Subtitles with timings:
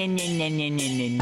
[0.00, 1.18] 捏捏捏捏捏捏捏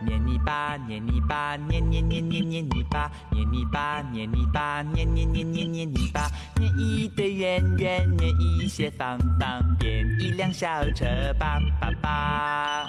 [0.00, 11.04] 捏泥巴，捏泥巴，捏捏捏捏捏泥巴，捏泥巴，捏泥巴，捏捏捏捏捏泥巴，捏一对圆圆，捏一些方方，变一辆小车，
[11.36, 12.86] 叭叭叭。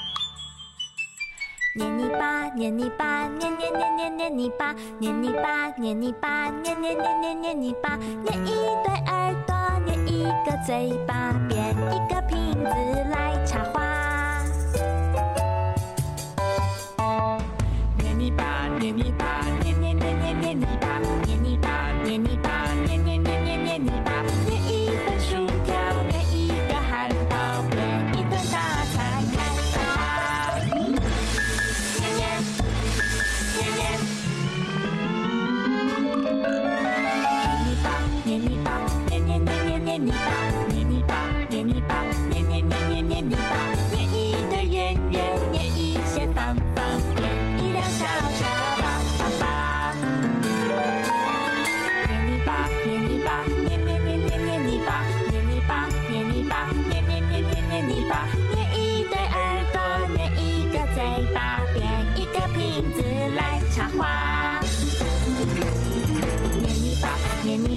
[1.75, 8.54] 捏泥巴，捏泥巴，捏捏捏捏捏泥巴，捏泥巴，捏泥巴，捏捏捏捏捏泥巴，捏一
[8.85, 12.69] 对耳朵，捏一个嘴巴，变一个瓶子，
[13.10, 13.96] 来插花。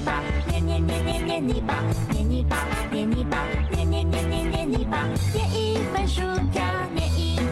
[0.05, 2.56] 巴，捏捏捏捏捏泥巴，捏泥巴，
[2.91, 6.06] 捏泥巴，捏捏捏捏捏泥巴，捏一对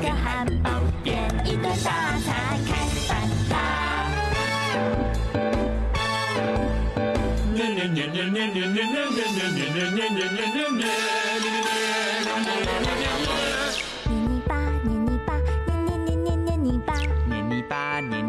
[0.09, 0.71] 耳朵，
[1.03, 1.13] 捏
[1.45, 1.89] 一个嘴巴，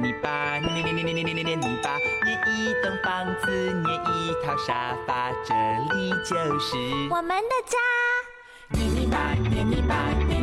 [0.09, 5.53] 泥巴，捏捏捏捏捏泥巴，捏一栋房子，捏一套沙发，这
[5.93, 6.77] 里就是
[7.11, 7.77] 我们的家。
[8.69, 10.38] 捏泥巴，捏泥巴，捏。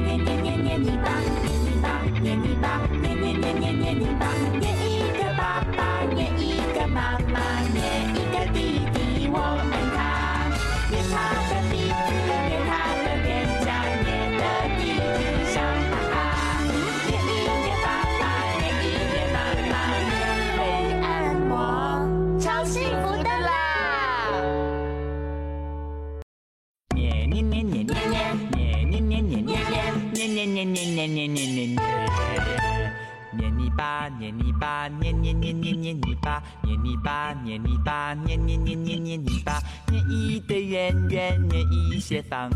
[42.17, 42.49] 街坊，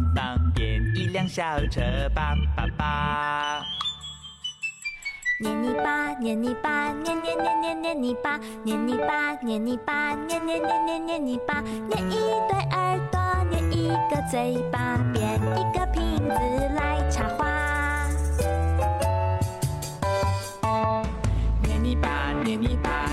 [0.54, 1.82] 点一辆小车，
[2.14, 3.62] 叭叭叭。
[5.38, 12.16] 捏泥巴，捏泥巴，捏捏捏捏捏泥巴，捏泥巴，捏泥巴，捏捏捏捏捏泥巴，捏一
[12.48, 16.34] 对耳朵，捏一个嘴巴，变一个瓶子
[16.74, 18.08] 来插花。
[21.64, 23.09] 捏泥巴，捏泥巴。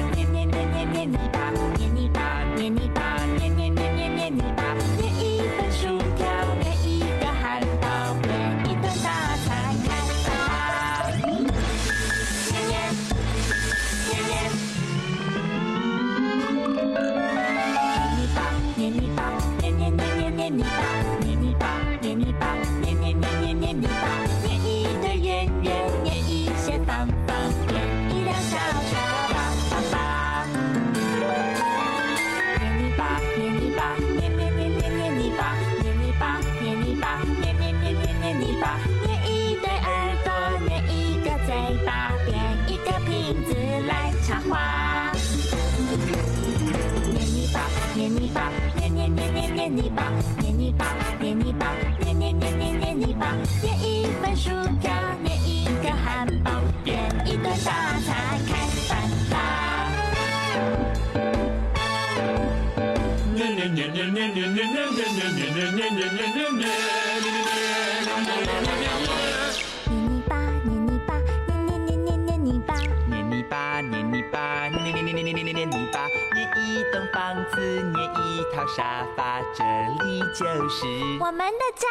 [48.76, 50.12] 捏捏捏捏捏泥巴，
[50.42, 50.86] 捏泥巴，
[51.20, 54.50] 捏泥巴，捏捏捏捏捏泥巴，捏一份薯
[54.82, 54.92] 条，
[55.24, 55.90] 捏一个
[56.28, 58.98] 嘴巴，变一个大餐，开饭
[59.30, 59.36] 吧
[77.00, 78.66] 个瓶子捏一套。
[78.76, 79.64] 沙发，这
[80.04, 80.86] 里就是
[81.20, 81.88] 我们的家。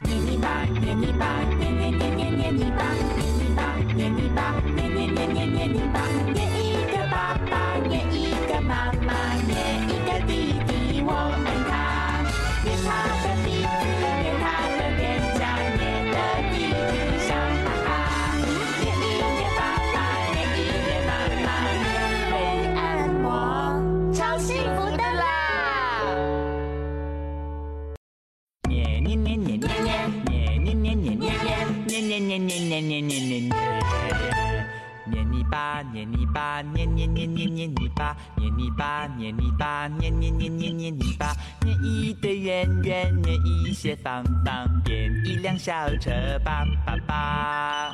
[0.00, 1.26] 捏泥巴，捏泥巴，
[37.48, 41.34] 捏泥巴，捏泥巴，捏泥巴，捏捏捏捏捏泥巴，
[41.64, 46.10] 捏一堆圆圆，捏一些方方，变一辆小车，
[46.44, 47.92] 叭叭叭。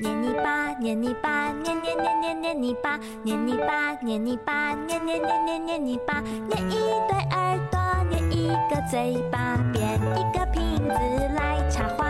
[0.00, 6.76] 捏泥巴，捏泥巴，捏捏捏捏捏泥巴，捏泥巴，捏泥巴，捏捏捏捏捏泥巴，捏一
[7.08, 10.94] 对耳朵，捏一个嘴巴，变一个瓶子
[11.34, 12.06] 来插花。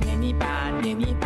[0.00, 1.25] 捏泥巴，捏泥巴，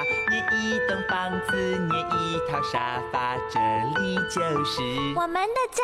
[0.53, 3.59] 一栋房子，捏一套沙发，这
[4.01, 4.81] 里就是
[5.15, 5.83] 我们的家。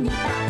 [0.00, 0.49] 你。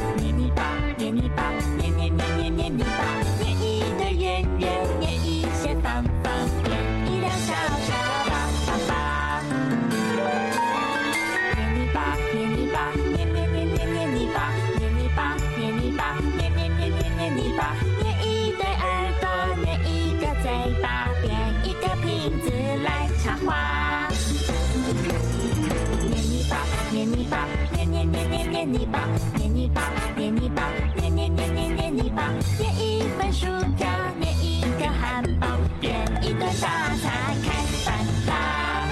[28.65, 30.63] 捏捏捏泥巴，捏泥巴，捏泥巴，
[30.95, 33.47] 捏捏捏捏捏泥巴，捏一份薯
[33.79, 33.89] 条，
[34.19, 35.47] 捏一个汉堡，
[35.81, 38.87] 点一顿大餐，开饭啦！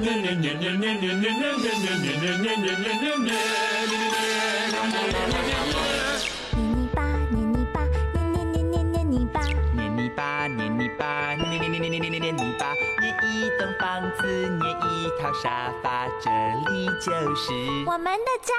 [0.00, 3.69] 捏捏捏捏捏捏捏捏捏捏捏捏捏捏捏
[10.20, 16.28] 巴，捏泥巴，捏捏捏捏捏捏捏泥巴，捏一栋房子，捏一套沙发，这
[16.70, 17.54] 里就是
[17.86, 18.52] 我们的家。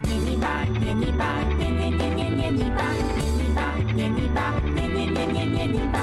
[0.00, 3.60] 捏泥巴，捏泥巴，捏捏捏捏捏泥巴，捏泥巴，
[3.94, 6.00] 捏泥巴，捏捏捏捏捏泥巴，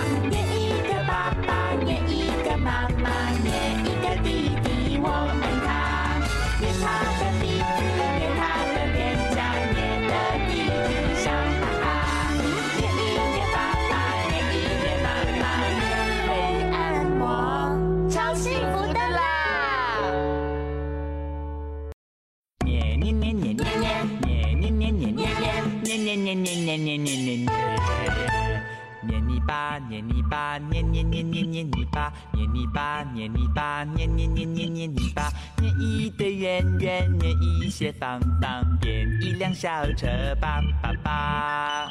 [38.02, 40.08] 一些方方，变一辆小车，
[40.42, 41.88] 叭叭叭。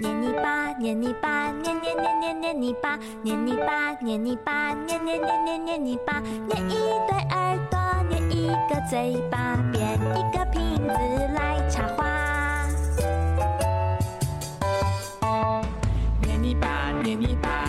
[0.00, 6.74] 捏泥巴，捏泥巴，捏捏捏捏捏泥巴，捏泥巴，捏泥巴，捏捏捏捏捏泥巴，捏一
[7.08, 10.92] 对耳朵，捏一个嘴巴，变一个瓶子
[11.34, 12.04] 来插花。
[16.22, 17.68] 捏泥巴，捏泥巴，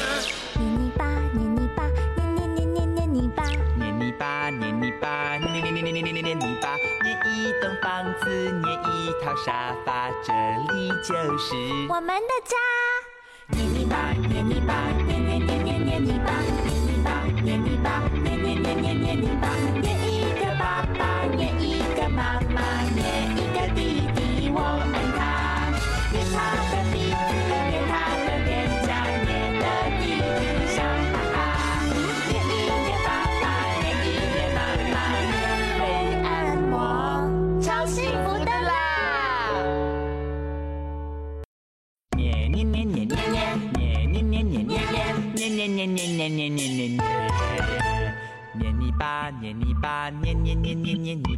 [8.23, 10.31] 子，捏一套沙发，这
[10.73, 11.55] 里就是
[11.89, 12.55] 我们的家。
[13.47, 14.73] 捏泥巴，捏泥巴，
[15.07, 16.31] 捏捏捏捏捏泥巴，
[16.63, 19.49] 捏泥巴，捏泥巴，捏捏捏捏捏泥巴，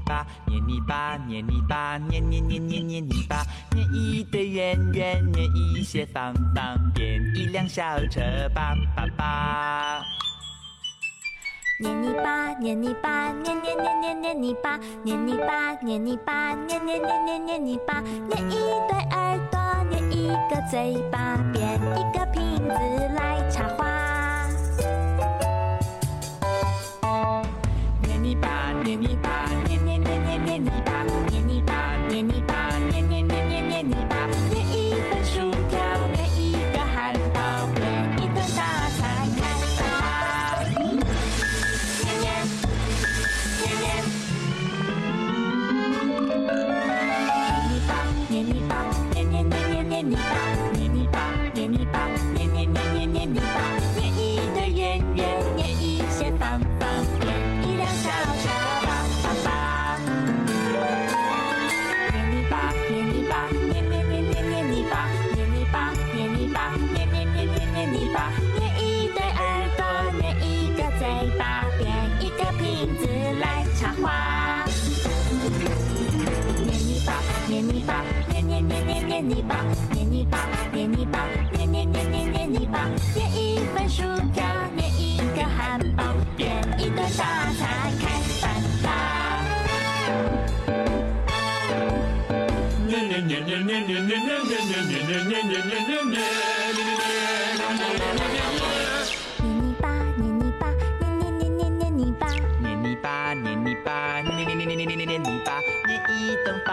[0.05, 3.43] 巴，捏泥巴，捏泥巴，捏捏捏捏捏泥巴，
[3.73, 8.21] 捏一堆圆圆，捏一些方方，变一辆小车，
[8.53, 10.01] 叭叭叭。
[11.79, 18.55] 捏泥巴，捏泥巴，捏捏捏捏捏泥巴，捏泥巴，捏泥巴，捏捏捏捏捏泥巴，捏一
[18.87, 22.69] 对耳朵，捏一个嘴巴，变一个瓶子
[23.15, 23.32] 来
[28.83, 34.22] 捏泥巴，捏捏捏捏捏泥巴，捏泥巴，捏泥巴，捏捏捏捏捏泥巴，
[79.33, 79.57] 捏捏泥巴，
[79.91, 80.37] 捏泥巴，
[80.71, 84.03] 捏泥巴，捏捏捏捏捏泥巴，捏一本书
[84.35, 86.03] 夹，捏一个汉堡，
[86.37, 88.05] 变一顿大餐，开
[88.39, 88.87] 饭啦。
[92.87, 96.03] 捏捏捏捏捏捏捏捏捏捏捏捏捏捏捏。
[96.11, 96.52] 捏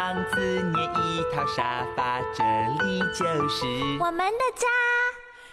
[0.00, 2.42] 房子，捏一套沙发，这
[2.82, 3.66] 里就是
[3.98, 4.66] 我们的家。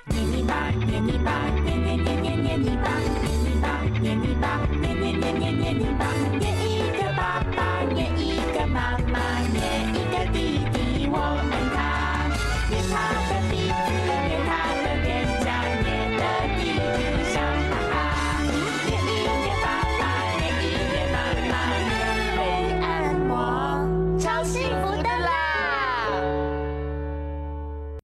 [0.05, 1.31] 捏泥巴，捏泥巴，
[1.65, 2.89] 捏捏捏捏捏泥巴，
[3.21, 6.05] 捏泥巴，捏泥巴，捏捏捏捏捏泥巴，